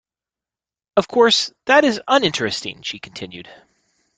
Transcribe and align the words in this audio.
Of 0.97 1.07
course, 1.07 1.53
that 1.65 1.85
is 1.85 2.01
uninteresting, 2.07 2.81
she 2.81 2.97
continued. 2.97 3.47